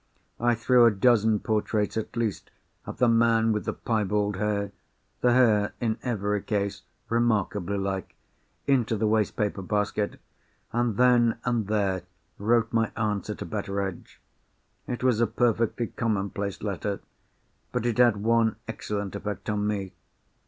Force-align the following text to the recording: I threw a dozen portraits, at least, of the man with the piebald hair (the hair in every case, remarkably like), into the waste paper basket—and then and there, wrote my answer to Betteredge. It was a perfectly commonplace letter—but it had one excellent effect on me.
I 0.39 0.55
threw 0.55 0.87
a 0.87 0.89
dozen 0.89 1.41
portraits, 1.41 1.95
at 1.95 2.17
least, 2.17 2.49
of 2.87 2.97
the 2.97 3.07
man 3.07 3.51
with 3.51 3.65
the 3.65 3.73
piebald 3.73 4.37
hair 4.37 4.71
(the 5.19 5.31
hair 5.33 5.75
in 5.79 5.99
every 6.01 6.41
case, 6.41 6.81
remarkably 7.07 7.77
like), 7.77 8.15
into 8.65 8.95
the 8.97 9.05
waste 9.05 9.35
paper 9.35 9.61
basket—and 9.61 10.97
then 10.97 11.37
and 11.45 11.67
there, 11.67 12.01
wrote 12.39 12.73
my 12.73 12.91
answer 12.97 13.35
to 13.35 13.45
Betteredge. 13.45 14.19
It 14.87 15.03
was 15.03 15.21
a 15.21 15.27
perfectly 15.27 15.85
commonplace 15.85 16.63
letter—but 16.63 17.85
it 17.85 17.99
had 17.99 18.17
one 18.17 18.55
excellent 18.67 19.15
effect 19.15 19.51
on 19.51 19.67
me. 19.67 19.93